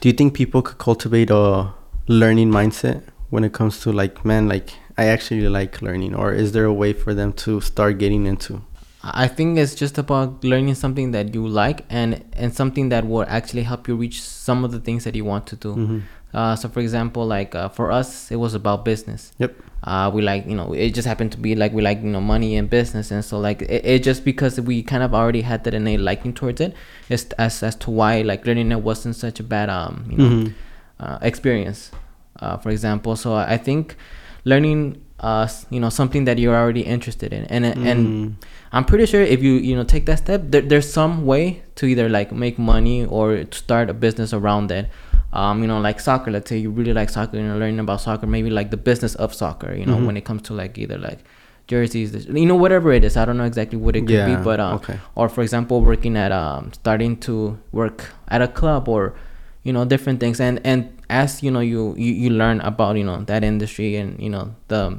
do 0.00 0.08
you 0.08 0.12
think 0.12 0.34
people 0.34 0.62
could 0.62 0.78
cultivate 0.78 1.30
a 1.30 1.72
learning 2.08 2.50
mindset 2.50 3.02
when 3.32 3.42
it 3.48 3.52
comes 3.58 3.74
to 3.82 3.88
like 4.02 4.16
man 4.30 4.46
like 4.54 4.68
i 5.02 5.04
actually 5.14 5.48
like 5.60 5.80
learning 5.86 6.14
or 6.22 6.28
is 6.42 6.48
there 6.54 6.66
a 6.74 6.76
way 6.82 6.92
for 7.02 7.12
them 7.20 7.30
to 7.44 7.60
start 7.72 7.98
getting 8.04 8.26
into 8.34 8.60
I 9.04 9.26
think 9.36 9.58
it's 9.62 9.74
just 9.82 9.96
about 9.98 10.44
learning 10.50 10.76
something 10.76 11.10
that 11.14 11.34
you 11.36 11.42
like 11.60 11.78
and 12.00 12.10
and 12.42 12.54
something 12.60 12.90
that 12.92 13.02
will 13.12 13.24
actually 13.38 13.64
help 13.70 13.88
you 13.88 13.96
reach 14.02 14.18
some 14.22 14.62
of 14.66 14.70
the 14.74 14.78
things 14.78 15.02
that 15.06 15.16
you 15.18 15.24
want 15.32 15.44
to 15.52 15.56
do. 15.64 15.70
Mhm. 15.74 15.98
Uh, 16.32 16.54
so 16.60 16.68
for 16.74 16.78
example, 16.86 17.26
like 17.36 17.52
uh, 17.62 17.68
for 17.78 17.86
us, 18.00 18.30
it 18.30 18.38
was 18.44 18.54
about 18.60 18.84
business. 18.90 19.22
yep 19.42 19.52
Uh, 19.92 20.06
we 20.14 20.20
like 20.30 20.46
you 20.50 20.54
know 20.60 20.68
it 20.84 20.90
just 20.98 21.08
happened 21.12 21.32
to 21.36 21.40
be 21.46 21.52
like 21.62 21.72
we 21.78 21.82
like 21.88 21.98
you 22.06 22.12
know 22.14 22.22
money 22.34 22.50
and 22.60 22.70
business, 22.70 23.10
and 23.10 23.24
so 23.30 23.34
like 23.48 23.58
it, 23.76 23.82
it 23.94 24.00
just 24.10 24.22
because 24.30 24.60
we 24.70 24.76
kind 24.92 25.02
of 25.06 25.10
already 25.20 25.42
had 25.50 25.64
that 25.64 25.74
innate 25.80 26.02
liking 26.10 26.32
towards 26.40 26.60
it, 26.66 26.70
is 27.16 27.26
as 27.46 27.58
as 27.70 27.74
to 27.82 27.90
why 27.98 28.12
like 28.30 28.46
learning 28.46 28.70
it 28.78 28.82
wasn't 28.90 29.16
such 29.24 29.40
a 29.44 29.46
bad 29.54 29.68
um 29.80 29.94
you 30.12 30.16
know 30.22 30.30
Mhm. 30.30 30.46
uh, 31.02 31.18
experience. 31.30 31.90
Uh, 32.40 32.56
for 32.56 32.70
example, 32.70 33.16
so 33.16 33.34
I 33.34 33.56
think 33.58 33.96
learning 34.44 35.00
uh 35.20 35.46
you 35.70 35.78
know 35.78 35.88
something 35.88 36.24
that 36.24 36.36
you're 36.38 36.56
already 36.56 36.80
interested 36.82 37.32
in, 37.32 37.44
and 37.44 37.64
and 37.64 38.00
Mm. 38.08 38.32
I'm 38.72 38.84
pretty 38.84 39.06
sure 39.06 39.20
if 39.22 39.42
you 39.42 39.52
you 39.54 39.76
know 39.76 39.84
take 39.84 40.06
that 40.06 40.18
step, 40.18 40.42
there, 40.48 40.62
there's 40.62 40.90
some 40.92 41.26
way 41.26 41.62
to 41.76 41.86
either 41.86 42.08
like 42.08 42.32
make 42.32 42.58
money 42.58 43.04
or 43.04 43.44
to 43.44 43.56
start 43.58 43.90
a 43.90 43.94
business 43.94 44.32
around 44.32 44.70
it. 44.72 44.88
Um, 45.34 45.62
you 45.62 45.66
know, 45.68 45.80
like 45.80 46.00
soccer. 46.00 46.30
Let's 46.30 46.48
say 46.50 46.58
you 46.58 46.70
really 46.70 46.92
like 46.92 47.08
soccer 47.10 47.36
and 47.38 47.46
you're 47.46 47.56
learning 47.56 47.80
about 47.80 48.00
soccer, 48.00 48.26
maybe 48.26 48.50
like 48.50 48.70
the 48.70 48.76
business 48.76 49.14
of 49.14 49.32
soccer. 49.34 49.74
You 49.74 49.86
know, 49.86 49.96
Mhm. 49.96 50.06
when 50.06 50.16
it 50.16 50.24
comes 50.24 50.42
to 50.42 50.54
like 50.54 50.76
either 50.78 50.98
like 50.98 51.20
jerseys, 51.68 52.26
you 52.26 52.44
know, 52.46 52.56
whatever 52.56 52.92
it 52.92 53.04
is. 53.04 53.16
I 53.16 53.24
don't 53.24 53.36
know 53.38 53.44
exactly 53.44 53.78
what 53.78 53.94
it 53.96 54.00
could 54.02 54.10
Yeah, 54.10 54.26
be, 54.36 54.42
but 54.44 54.58
um, 54.60 54.74
okay. 54.76 54.98
or 55.14 55.28
for 55.28 55.42
example, 55.42 55.80
working 55.82 56.16
at 56.16 56.32
um, 56.32 56.72
starting 56.72 57.16
to 57.28 57.58
work 57.72 58.10
at 58.28 58.42
a 58.42 58.48
club 58.48 58.88
or 58.88 59.14
you 59.64 59.72
know 59.72 59.84
different 59.84 60.18
things 60.20 60.40
and 60.40 60.60
and 60.64 60.88
as 61.08 61.42
you 61.42 61.50
know 61.50 61.60
you 61.60 61.94
you, 61.96 62.12
you 62.12 62.30
learn 62.30 62.60
about 62.60 62.96
you 62.96 63.04
know 63.04 63.22
that 63.24 63.44
industry 63.44 63.96
and 63.96 64.20
you 64.20 64.28
know 64.30 64.54
the 64.68 64.98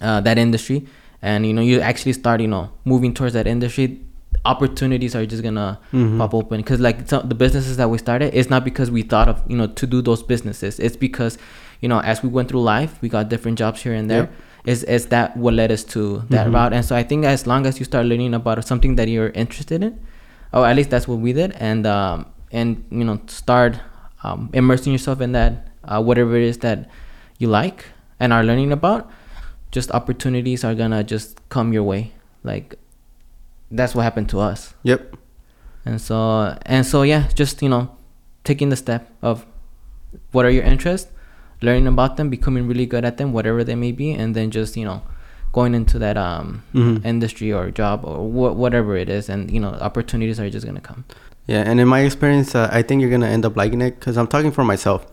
uh, 0.00 0.20
that 0.20 0.38
industry 0.38 0.86
and 1.20 1.46
you 1.46 1.52
know 1.52 1.62
you 1.62 1.80
actually 1.80 2.12
start 2.12 2.40
you 2.40 2.48
know 2.48 2.70
moving 2.84 3.12
towards 3.14 3.34
that 3.34 3.46
industry 3.46 4.00
opportunities 4.44 5.14
are 5.14 5.24
just 5.26 5.42
gonna 5.42 5.78
Mhm. 5.92 6.18
pop 6.18 6.34
open 6.34 6.58
because 6.60 6.80
like 6.80 7.08
some, 7.08 7.28
the 7.28 7.34
businesses 7.34 7.76
that 7.76 7.88
we 7.90 7.98
started 7.98 8.34
it's 8.34 8.50
not 8.50 8.64
because 8.64 8.90
we 8.90 9.02
thought 9.02 9.28
of 9.28 9.42
you 9.46 9.56
know 9.56 9.66
to 9.66 9.86
do 9.86 10.02
those 10.02 10.22
businesses 10.22 10.78
it's 10.80 10.96
because 10.96 11.38
you 11.80 11.88
know 11.88 12.00
as 12.00 12.22
we 12.22 12.28
went 12.28 12.48
through 12.48 12.62
life 12.62 12.98
we 13.02 13.08
got 13.08 13.28
different 13.28 13.58
jobs 13.58 13.82
here 13.82 13.94
and 13.94 14.10
there 14.10 14.22
Yep. 14.22 14.32
is 14.66 14.84
is 14.84 15.06
that 15.06 15.36
what 15.36 15.54
led 15.54 15.70
us 15.70 15.84
to 15.84 16.22
that 16.30 16.46
Mhm. 16.46 16.54
route 16.54 16.72
and 16.72 16.84
so 16.84 16.96
i 16.96 17.02
think 17.02 17.24
as 17.24 17.46
long 17.46 17.66
as 17.66 17.78
you 17.78 17.84
start 17.84 18.06
learning 18.06 18.34
about 18.34 18.64
something 18.64 18.96
that 18.96 19.08
you're 19.08 19.30
interested 19.30 19.82
in 19.82 19.98
or 20.52 20.66
at 20.66 20.74
least 20.76 20.90
that's 20.90 21.06
what 21.06 21.18
we 21.18 21.32
did 21.32 21.52
and 21.60 21.86
um 21.86 22.26
and 22.52 22.84
you 22.90 23.04
know 23.04 23.20
start 23.26 23.78
um, 24.24 24.50
immersing 24.52 24.92
yourself 24.92 25.20
in 25.20 25.32
that 25.32 25.66
uh, 25.84 26.00
whatever 26.02 26.36
it 26.36 26.44
is 26.44 26.58
that 26.58 26.88
you 27.38 27.48
like 27.48 27.86
and 28.20 28.32
are 28.32 28.44
learning 28.44 28.70
about 28.72 29.10
just 29.72 29.90
opportunities 29.92 30.62
are 30.64 30.74
gonna 30.74 31.02
just 31.02 31.40
come 31.48 31.72
your 31.72 31.82
way. 31.82 32.12
Like 32.44 32.76
that's 33.70 33.94
what 33.94 34.02
happened 34.02 34.28
to 34.30 34.38
us. 34.40 34.74
Yep. 34.82 35.16
And 35.84 36.00
so 36.00 36.56
and 36.66 36.86
so 36.86 37.02
yeah 37.02 37.28
just 37.34 37.62
you 37.62 37.68
know 37.68 37.90
taking 38.44 38.68
the 38.68 38.76
step 38.76 39.10
of 39.22 39.44
what 40.30 40.44
are 40.44 40.50
your 40.50 40.62
interests 40.64 41.10
learning 41.62 41.86
about 41.86 42.16
them 42.16 42.28
becoming 42.28 42.66
really 42.68 42.86
good 42.86 43.04
at 43.04 43.16
them 43.16 43.32
whatever 43.32 43.64
they 43.64 43.74
may 43.74 43.92
be 43.92 44.10
and 44.12 44.34
then 44.36 44.50
just 44.50 44.76
you 44.76 44.84
know 44.84 45.02
going 45.52 45.74
into 45.74 45.98
that 45.98 46.16
um 46.16 46.62
Mhm. 46.74 47.04
industry 47.04 47.52
or 47.52 47.70
job 47.70 48.04
or 48.04 48.26
wha- 48.30 48.52
whatever 48.52 48.96
it 48.96 49.08
is 49.08 49.28
and 49.28 49.50
you 49.50 49.58
know 49.60 49.68
opportunities 49.88 50.38
are 50.40 50.48
just 50.50 50.66
gonna 50.66 50.80
come 50.80 51.04
Yeah, 51.46 51.62
and 51.66 51.80
in 51.80 51.88
my 51.88 52.00
experience, 52.00 52.54
uh, 52.54 52.68
I 52.72 52.82
think 52.82 53.00
you're 53.00 53.10
gonna 53.10 53.26
end 53.28 53.44
up 53.44 53.56
liking 53.56 53.80
it 53.82 53.98
because 53.98 54.16
I'm 54.16 54.26
talking 54.28 54.52
for 54.52 54.64
myself. 54.64 55.06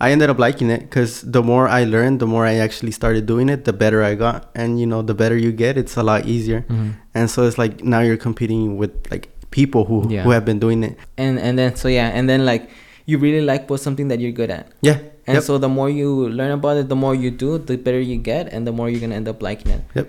I 0.00 0.12
ended 0.12 0.30
up 0.30 0.38
liking 0.38 0.70
it 0.70 0.80
because 0.80 1.20
the 1.22 1.42
more 1.42 1.68
I 1.68 1.84
learned, 1.84 2.20
the 2.20 2.26
more 2.26 2.46
I 2.46 2.54
actually 2.54 2.90
started 2.92 3.26
doing 3.26 3.48
it, 3.50 3.64
the 3.66 3.72
better 3.72 4.02
I 4.02 4.14
got, 4.14 4.50
and 4.54 4.80
you 4.80 4.86
know, 4.86 5.02
the 5.02 5.14
better 5.14 5.36
you 5.36 5.52
get, 5.52 5.76
it's 5.76 5.96
a 5.96 6.02
lot 6.02 6.24
easier. 6.26 6.64
Mhm. 6.68 6.94
And 7.14 7.30
so 7.30 7.44
it's 7.46 7.58
like 7.58 7.84
now 7.84 8.00
you're 8.00 8.16
competing 8.16 8.78
with 8.78 8.90
like 9.10 9.28
people 9.50 9.84
who 9.84 10.06
Yeah. 10.08 10.22
who 10.22 10.30
have 10.30 10.44
been 10.44 10.58
doing 10.58 10.82
it. 10.82 10.96
and 11.18 11.38
and 11.38 11.58
then 11.58 11.74
so 11.76 11.88
yeah 11.88 12.06
and 12.14 12.28
then 12.30 12.46
like 12.46 12.70
you 13.04 13.18
really 13.18 13.44
like 13.44 13.68
what's 13.68 13.82
something 13.82 14.06
that 14.08 14.20
you're 14.20 14.30
good 14.30 14.48
at 14.50 14.68
Yeah. 14.80 14.98
and 15.26 15.34
yep. 15.34 15.42
so 15.42 15.58
the 15.58 15.68
more 15.68 15.90
you 15.90 16.28
learn 16.30 16.52
about 16.52 16.76
it 16.78 16.88
the 16.88 16.94
more 16.94 17.14
you 17.18 17.30
do 17.32 17.58
the 17.58 17.76
better 17.76 17.98
you 18.00 18.16
get 18.16 18.46
and 18.54 18.64
the 18.64 18.70
more 18.72 18.88
you're 18.88 19.00
gonna 19.02 19.16
end 19.18 19.26
up 19.26 19.42
liking 19.42 19.72
it 19.74 19.82
Yep. 19.98 20.06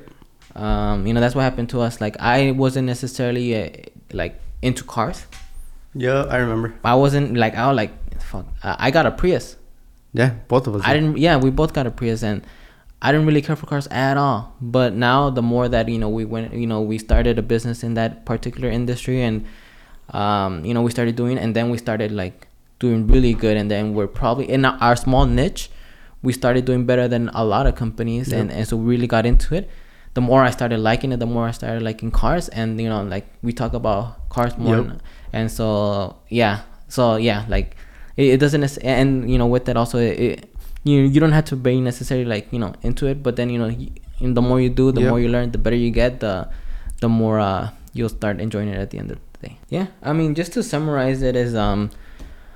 um 0.56 1.08
you 1.08 1.14
know 1.14 1.20
that's 1.20 1.34
what 1.34 1.42
happened 1.42 1.70
to 1.74 1.82
us 1.82 1.98
like 2.00 2.16
i 2.22 2.52
wasn't 2.52 2.86
necessarily 2.86 3.48
uh, 3.58 3.70
like 4.14 4.38
into 4.62 4.84
cars 4.86 5.26
Yeah, 5.94 6.24
I 6.30 6.38
remember. 6.38 6.74
i 6.84 6.96
wasn't 6.96 7.36
like 7.36 7.56
i 7.56 7.68
was 7.68 7.76
like 7.76 7.92
fuck 8.22 8.46
i 8.64 8.92
got 8.92 9.06
a 9.06 9.12
prius 9.12 9.58
Yeah, 10.14 10.32
both 10.48 10.68
of 10.68 10.76
us. 10.76 10.82
I 10.84 10.92
didn't. 10.94 11.18
Yeah, 11.18 11.38
we 11.40 11.50
both 11.52 11.72
got 11.72 11.88
a 11.88 11.92
Prius, 11.92 12.22
and 12.22 12.44
I 13.02 13.14
didn't 13.14 13.26
really 13.28 13.42
care 13.42 13.56
for 13.56 13.66
cars 13.66 13.88
at 13.88 14.18
all. 14.20 14.52
But 14.60 14.92
now, 14.92 15.30
the 15.32 15.42
more 15.42 15.70
that 15.72 15.88
you 15.88 16.00
know, 16.04 16.10
we 16.12 16.26
went, 16.28 16.52
you 16.54 16.68
know, 16.68 16.82
we 16.84 16.98
started 17.00 17.40
a 17.40 17.46
business 17.54 17.80
in 17.82 17.94
that 17.96 18.26
particular 18.26 18.68
industry, 18.70 19.24
and 19.24 19.46
um, 20.12 20.66
you 20.68 20.74
know, 20.76 20.82
we 20.82 20.92
started 20.92 21.16
doing, 21.16 21.38
and 21.40 21.56
then 21.56 21.70
we 21.72 21.78
started 21.78 22.12
like 22.12 22.48
doing 22.84 23.08
really 23.08 23.34
good, 23.34 23.56
and 23.56 23.72
then 23.72 23.94
we're 23.96 24.12
probably 24.12 24.52
in 24.52 24.66
our 24.68 24.98
small 25.00 25.26
niche. 25.26 25.72
We 26.22 26.34
started 26.34 26.66
doing 26.66 26.84
better 26.86 27.08
than 27.08 27.30
a 27.34 27.44
lot 27.48 27.66
of 27.72 27.76
companies, 27.80 28.28
Yep. 28.36 28.40
and 28.42 28.52
and 28.52 28.68
so 28.68 28.76
we 28.76 28.86
really 28.92 29.08
got 29.08 29.26
into 29.26 29.56
it. 29.56 29.70
The 30.14 30.22
more 30.22 30.44
I 30.44 30.52
started 30.52 30.80
liking 30.80 31.12
it, 31.14 31.20
the 31.20 31.26
more 31.26 31.48
I 31.48 31.52
started 31.52 31.82
liking 31.84 32.12
cars, 32.12 32.50
and 32.50 32.80
you 32.82 32.90
know, 32.90 33.02
like 33.04 33.26
we 33.42 33.54
talk 33.54 33.74
about 33.74 34.28
cars 34.30 34.58
more, 34.58 34.76
Yep. 34.78 34.86
and- 34.86 35.02
and 35.34 35.52
so 35.52 36.18
yeah, 36.28 36.60
so 36.90 37.16
yeah, 37.16 37.46
like 37.48 37.76
it, 38.18 38.26
it 38.36 38.40
doesn't, 38.40 38.78
and 38.84 39.30
you 39.32 39.38
know, 39.38 39.48
with 39.48 39.66
that 39.66 39.78
also, 39.78 39.98
it, 40.00 40.20
it 40.20 40.50
you 40.84 41.00
you 41.02 41.20
don't 41.22 41.32
have 41.32 41.46
to 41.46 41.56
be 41.56 41.80
necessarily 41.80 42.26
like 42.26 42.48
you 42.52 42.60
know 42.60 42.74
into 42.82 43.08
it, 43.08 43.24
but 43.24 43.36
then 43.38 43.50
you 43.50 43.58
know, 43.58 43.68
y- 43.68 43.90
and 44.20 44.36
the 44.36 44.42
more 44.42 44.60
you 44.60 44.70
do, 44.70 44.92
the 44.92 45.00
Yep. 45.02 45.10
more 45.10 45.20
you 45.20 45.30
learn, 45.30 45.52
the 45.52 45.58
better 45.58 45.78
you 45.78 45.92
get, 45.92 46.20
the 46.20 46.50
the 47.00 47.08
more 47.08 47.40
uh, 47.40 47.70
you'll 47.94 48.10
start 48.10 48.42
enjoying 48.42 48.68
it 48.68 48.78
at 48.78 48.90
the 48.90 48.98
end 49.00 49.12
of 49.12 49.18
the 49.40 49.48
day. 49.48 49.58
Yeah, 49.70 49.88
I 50.04 50.12
mean, 50.12 50.36
just 50.36 50.52
to 50.54 50.62
summarize 50.64 51.22
it 51.22 51.36
is 51.38 51.56
um, 51.56 51.90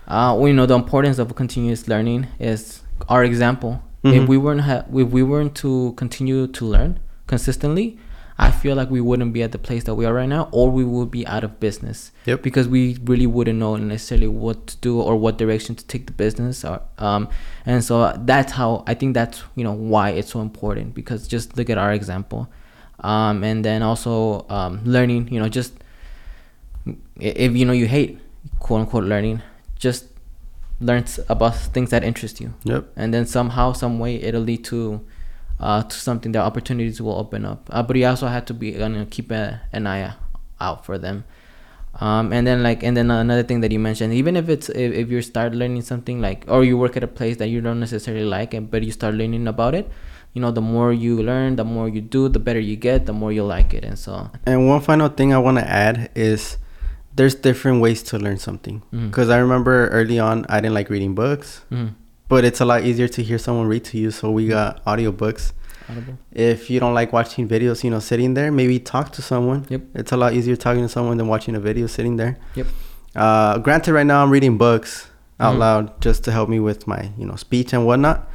uh, 0.10 0.36
well, 0.38 0.48
you 0.50 0.54
know, 0.54 0.66
the 0.66 0.76
importance 0.76 1.20
of 1.20 1.34
continuous 1.36 1.88
learning 1.88 2.28
is 2.38 2.82
our 3.08 3.24
example. 3.24 3.82
Mhm. 4.04 4.24
If 4.24 4.28
we 4.30 4.38
weren't 4.38 4.62
ha- 4.62 4.84
if 4.94 5.08
we 5.10 5.24
weren't 5.24 5.56
to 5.64 5.94
continue 5.96 6.48
to 6.48 6.66
learn 6.66 7.00
consistently, 7.28 7.98
I 8.38 8.52
feel 8.52 8.76
like 8.76 8.90
we 8.90 9.00
wouldn't 9.00 9.32
be 9.32 9.44
at 9.44 9.54
the 9.54 9.58
place 9.58 9.86
that 9.86 9.96
we 9.96 10.06
are 10.06 10.14
right 10.14 10.28
now, 10.28 10.50
or 10.52 10.70
we 10.70 10.84
would 10.84 11.10
be 11.10 11.26
out 11.26 11.44
of 11.46 11.60
business 11.62 12.12
Yep. 12.26 12.42
because 12.44 12.68
we 12.68 12.98
really 13.06 13.26
wouldn't 13.28 13.58
know 13.58 13.78
necessarily 13.78 14.28
what 14.28 14.68
to 14.68 14.78
do 14.78 15.00
or 15.00 15.16
what 15.16 15.38
direction 15.38 15.76
to 15.76 15.86
take 15.86 16.06
the 16.08 16.12
business 16.14 16.66
or 16.66 16.82
um 16.98 17.30
and 17.66 17.82
so 17.84 18.12
that's 18.26 18.52
how 18.54 18.84
i 18.88 18.94
think 18.94 19.14
that's 19.14 19.44
you 19.56 19.64
know 19.64 19.72
why 19.72 20.10
it's 20.10 20.32
so 20.32 20.42
important 20.42 20.94
because 20.94 21.28
just 21.30 21.56
look 21.56 21.70
at 21.70 21.78
our 21.78 21.94
example 21.94 22.50
um 23.00 23.42
and 23.44 23.64
then 23.64 23.82
also 23.82 24.46
um 24.50 24.82
learning 24.84 25.30
you 25.32 25.40
know 25.40 25.48
just 25.48 25.74
if 27.20 27.56
you 27.56 27.66
know 27.66 27.74
you 27.74 27.88
hate 27.88 28.20
quote 28.60 28.82
unquote 28.82 29.04
learning 29.06 29.42
just 29.80 30.06
learn 30.82 31.06
about 31.30 31.56
things 31.56 31.90
that 31.90 32.04
interest 32.04 32.42
you 32.42 32.54
Yep. 32.66 32.86
and 32.98 33.14
then 33.14 33.26
somehow 33.26 33.72
some 33.72 33.98
way 34.00 34.16
it'll 34.22 34.42
lead 34.42 34.64
to 34.66 35.00
uh 35.60 35.84
to 35.84 35.96
something 35.96 36.32
that 36.34 36.44
opportunities 36.44 37.02
will 37.02 37.18
open 37.18 37.46
up. 37.46 37.70
Uh, 37.72 37.82
but 37.84 37.96
you 37.96 38.06
also 38.06 38.28
have 38.28 38.46
to 38.46 38.54
be 38.54 38.70
you 38.72 38.90
know, 38.90 39.06
keep 39.10 39.32
a, 39.32 39.62
an 39.72 39.88
eye 39.88 40.14
out 40.60 40.86
for 40.86 40.98
them. 40.98 41.24
Um 42.00 42.34
and 42.34 42.46
then 42.46 42.62
like 42.62 42.84
and 42.84 42.96
then 42.98 43.10
another 43.10 43.44
thing 43.44 43.62
that 43.62 43.72
you 43.72 43.80
mentioned 43.80 44.14
even 44.14 44.36
if 44.36 44.50
it's 44.50 44.68
if, 44.70 44.92
if 44.94 45.10
you 45.10 45.22
start 45.22 45.56
learning 45.56 45.82
something 45.82 46.20
like 46.20 46.44
or 46.48 46.64
you 46.66 46.78
work 46.78 46.98
at 46.98 47.04
a 47.04 47.08
place 47.08 47.38
that 47.38 47.48
you 47.48 47.62
don't 47.62 47.80
necessarily 47.80 48.26
like 48.26 48.54
and 48.54 48.70
but 48.70 48.84
you 48.84 48.92
start 48.92 49.16
learning 49.16 49.48
about 49.48 49.74
it 49.74 49.90
you 50.34 50.42
know 50.42 50.52
the 50.52 50.60
more 50.62 50.92
you 50.92 51.24
learn 51.24 51.56
the 51.56 51.64
more 51.64 51.88
you 51.88 52.02
do 52.02 52.28
the 52.28 52.40
better 52.40 52.60
you 52.60 52.76
get 52.76 53.06
the 53.06 53.14
more 53.14 53.32
you 53.32 53.44
like 53.44 53.74
it. 53.74 53.86
And 53.86 53.98
so 53.98 54.30
And 54.46 54.68
one 54.68 54.82
final 54.82 55.08
thing 55.08 55.34
I 55.34 55.38
want 55.38 55.58
to 55.58 55.64
add 55.66 56.12
is 56.16 56.58
there's 57.16 57.34
different 57.34 57.80
ways 57.82 58.04
to 58.12 58.20
learn 58.20 58.38
something. 58.38 58.84
Because 58.92 59.30
I 59.30 59.38
remember 59.38 59.88
early 59.88 60.20
on, 60.20 60.46
I 60.50 60.60
didn't 60.60 60.74
like 60.74 60.90
reading 60.90 61.16
books, 61.16 61.64
mhm. 61.72 61.96
But 62.28 62.44
it's 62.46 62.62
a 62.62 62.66
lot 62.66 62.84
easier 62.84 63.08
to 63.08 63.22
hear 63.24 63.38
someone 63.38 63.68
read 63.68 63.84
to 63.86 63.98
you. 63.98 64.12
So 64.12 64.32
we 64.32 64.48
got 64.48 64.84
audiobooks. 64.86 65.54
Audible. 65.90 66.18
If 66.32 66.70
you 66.70 66.80
don't 66.80 66.94
like 66.94 67.14
watching 67.14 67.48
videos, 67.48 67.84
you 67.84 67.90
know, 67.92 68.00
sitting 68.00 68.34
there, 68.34 68.52
maybe 68.52 68.80
talk 68.80 69.12
to 69.14 69.22
someone. 69.22 69.66
Yep. 69.70 69.82
It's 69.96 70.12
a 70.12 70.18
lot 70.18 70.34
easier 70.34 70.56
talking 70.56 70.82
to 70.82 70.90
someone 70.90 71.18
than 71.18 71.28
watching 71.28 71.56
a 71.56 71.60
video 71.60 71.88
sitting 71.88 72.18
there. 72.18 72.38
Yep. 72.56 72.68
Uh, 73.16 73.58
granted, 73.60 73.94
right 73.94 74.06
now 74.06 74.24
I'm 74.24 74.32
reading 74.32 74.58
books 74.58 75.08
out 75.40 75.56
Mhm. 75.56 75.60
loud 75.60 76.02
just 76.02 76.24
to 76.24 76.32
help 76.32 76.50
me 76.50 76.60
with 76.60 76.88
my, 76.88 77.12
you 77.18 77.26
know, 77.26 77.36
speech 77.36 77.74
and 77.74 77.86
whatnot. 77.86 78.28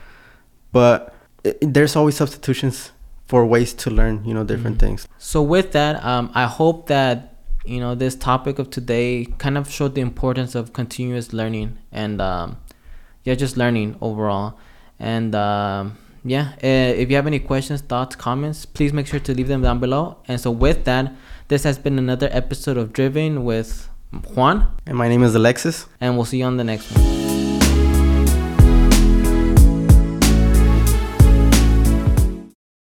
But 0.72 1.14
i 1.44 1.54
there's 1.62 1.96
always 1.96 2.16
substitutions 2.16 2.92
for 3.26 3.44
ways 3.46 3.72
to 3.72 3.90
learn, 3.90 4.22
you 4.24 4.34
know, 4.34 4.44
different 4.44 4.76
Mhm. 4.76 4.80
things. 4.80 5.08
So 5.18 5.42
with 5.42 5.72
that, 5.72 6.04
um, 6.04 6.30
I 6.34 6.44
hope 6.46 6.86
that 6.88 7.26
you 7.64 7.78
know 7.78 7.94
this 7.94 8.14
topic 8.14 8.58
of 8.58 8.70
today 8.70 9.26
kind 9.38 9.58
of 9.58 9.70
showed 9.70 9.94
the 9.94 10.00
importance 10.00 10.54
of 10.54 10.72
continuous 10.72 11.32
learning 11.32 11.76
and 11.92 12.20
um, 12.20 12.56
yeah, 13.24 13.34
just 13.34 13.56
learning 13.56 13.96
overall. 14.00 14.58
And 14.98 15.34
um, 15.34 15.96
yeah, 16.24 16.52
uh, 16.62 16.66
if 16.66 17.08
you 17.10 17.16
have 17.16 17.26
any 17.26 17.38
questions, 17.38 17.80
thoughts, 17.80 18.16
comments, 18.16 18.66
please 18.66 18.92
make 18.92 19.06
sure 19.06 19.20
to 19.20 19.34
leave 19.34 19.48
them 19.48 19.62
down 19.62 19.80
below. 19.80 20.18
And 20.28 20.40
so 20.40 20.50
with 20.50 20.84
that, 20.84 21.12
this 21.48 21.64
has 21.64 21.78
been 21.78 21.98
another 21.98 22.28
episode 22.32 22.76
of 22.76 22.92
Driven 22.92 23.44
with 23.44 23.88
Juan, 24.34 24.70
And 24.86 24.96
my 24.98 25.08
name 25.08 25.22
is 25.22 25.34
Alexis. 25.34 25.86
and 26.00 26.16
we'll 26.16 26.24
see 26.26 26.38
you 26.38 26.44
on 26.44 26.56
the 26.56 26.64
next 26.64 26.90
one. 26.92 27.49